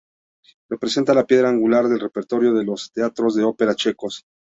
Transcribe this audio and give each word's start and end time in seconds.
Representa 0.71 1.13
la 1.13 1.27
piedra 1.27 1.49
angular 1.49 1.87
del 1.87 1.99
repertorio 1.99 2.55
de 2.55 2.63
los 2.65 2.91
teatros 2.91 3.35
de 3.35 3.43
ópera 3.43 3.75
checos. 3.75 4.25